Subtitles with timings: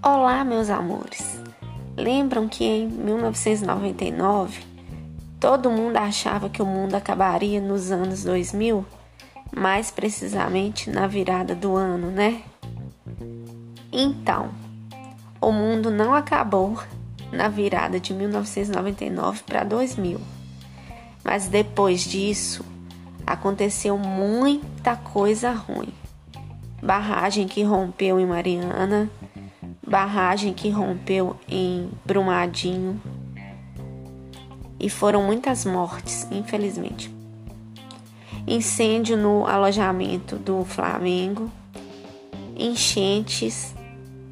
[0.00, 1.40] Olá, meus amores.
[1.96, 4.62] Lembram que em 1999
[5.40, 8.86] todo mundo achava que o mundo acabaria nos anos 2000?
[9.54, 12.42] Mais precisamente na virada do ano, né?
[13.92, 14.50] Então,
[15.40, 16.78] o mundo não acabou
[17.32, 20.20] na virada de 1999 para 2000.
[21.24, 22.64] Mas depois disso,
[23.28, 25.92] aconteceu muita coisa ruim.
[26.82, 29.10] Barragem que rompeu em Mariana,
[29.86, 33.00] barragem que rompeu em Brumadinho.
[34.80, 37.14] E foram muitas mortes, infelizmente.
[38.46, 41.50] Incêndio no alojamento do Flamengo,
[42.56, 43.74] enchentes,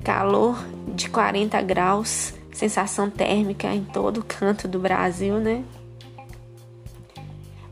[0.03, 5.63] calor de 40 graus, sensação térmica em todo canto do Brasil, né?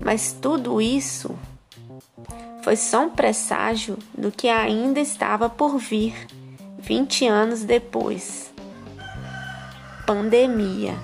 [0.04, 1.34] Mas tudo isso
[2.62, 6.14] foi só um presságio do que ainda estava por vir
[6.78, 8.52] 20 anos depois.
[10.06, 10.94] Pandemia.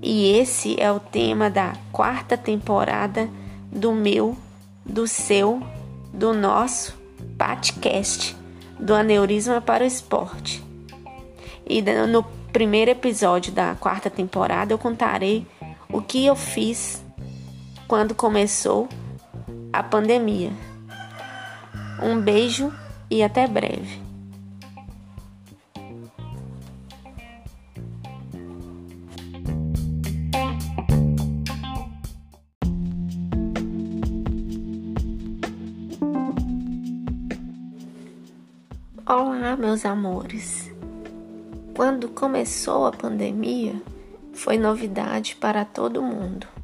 [0.00, 3.28] E esse é o tema da quarta temporada
[3.70, 4.36] do meu,
[4.86, 5.60] do seu,
[6.12, 6.98] do nosso
[7.36, 8.36] podcast
[8.80, 10.62] do aneurisma para o esporte.
[11.68, 15.46] E no primeiro episódio da quarta temporada eu contarei
[15.88, 17.02] o que eu fiz
[17.90, 18.88] quando começou
[19.72, 20.52] a pandemia.
[22.00, 22.72] Um beijo
[23.10, 24.00] e até breve.
[39.04, 40.70] Olá, meus amores.
[41.74, 43.82] Quando começou a pandemia,
[44.32, 46.59] foi novidade para todo mundo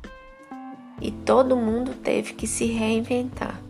[1.01, 3.61] e todo mundo teve que se reinventar.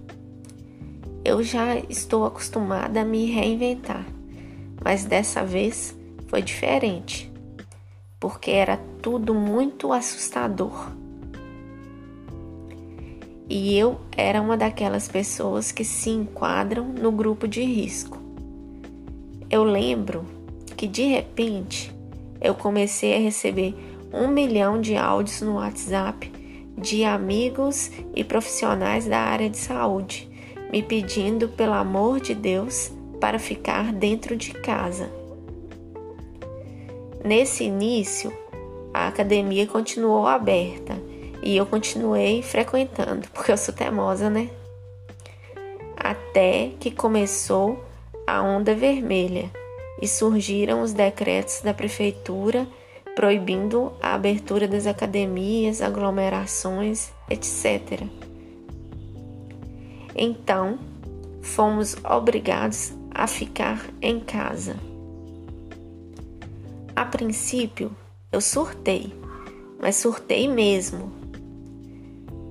[1.24, 4.06] Eu já estou acostumada a me reinventar,
[4.84, 5.96] mas dessa vez
[6.28, 7.32] foi diferente,
[8.20, 10.90] porque era tudo muito assustador.
[13.48, 18.18] E eu era uma daquelas pessoas que se enquadram no grupo de risco.
[19.48, 20.26] Eu lembro
[20.76, 21.94] que de repente
[22.40, 23.74] eu comecei a receber
[24.12, 26.30] um milhão de áudios no WhatsApp
[26.76, 30.28] de amigos e profissionais da área de saúde,
[30.70, 35.10] me pedindo, pelo amor de Deus, para ficar dentro de casa.
[37.24, 38.32] Nesse início,
[38.92, 40.96] a academia continuou aberta
[41.42, 44.50] e eu continuei frequentando, porque eu sou teimosa, né?
[45.96, 47.82] Até que começou
[48.26, 49.50] a onda vermelha
[50.00, 52.66] e surgiram os decretos da prefeitura
[53.16, 58.02] proibindo a abertura das academias, aglomerações, etc.
[60.14, 60.78] Então,
[61.40, 64.76] fomos obrigados a ficar em casa.
[66.94, 67.90] A princípio,
[68.30, 69.14] eu surtei,
[69.80, 71.10] mas surtei mesmo,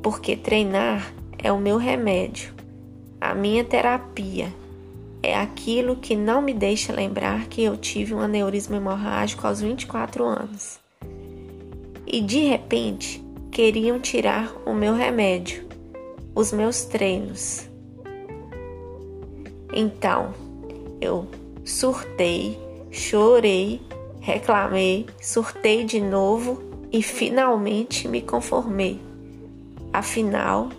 [0.02, 2.52] porque treinar é o meu remédio,
[3.22, 4.52] a minha terapia
[5.26, 10.24] é aquilo que não me deixa lembrar que eu tive um aneurisma hemorrágico aos 24
[10.24, 10.80] anos.
[12.06, 15.68] E de repente queriam tirar o meu remédio,
[16.36, 17.68] os meus treinos.
[19.74, 20.32] Então
[21.02, 21.28] eu
[21.64, 22.60] surtei,
[22.92, 23.82] chorei,
[24.20, 29.02] reclamei, surtei de novo e finalmente me conformei.
[29.92, 30.70] Afinal,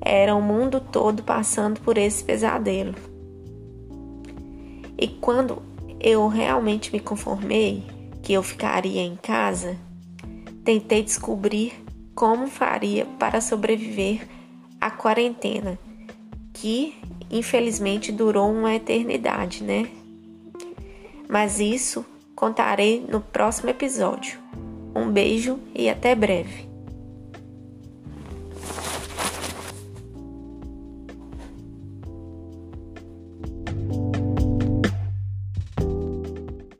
[0.00, 3.15] era o mundo todo passando por esse pesadelo.
[4.98, 5.62] E quando
[6.00, 7.84] eu realmente me conformei
[8.22, 9.76] que eu ficaria em casa,
[10.64, 11.72] tentei descobrir
[12.14, 14.26] como faria para sobreviver
[14.80, 15.78] à quarentena,
[16.52, 16.94] que
[17.30, 19.88] infelizmente durou uma eternidade, né?
[21.28, 24.38] Mas isso contarei no próximo episódio.
[24.94, 26.75] Um beijo e até breve.